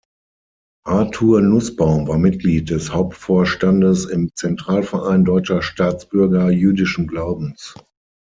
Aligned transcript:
Arthur 0.87 1.41
Nußbaum 1.41 2.07
war 2.07 2.17
Mitglied 2.17 2.71
des 2.71 2.91
Hauptvorstandes 2.91 4.05
im 4.05 4.31
Central-Verein 4.33 5.25
deutscher 5.25 5.61
Staatsbürger 5.61 6.49
jüdischen 6.49 7.05
Glaubens. 7.05 7.75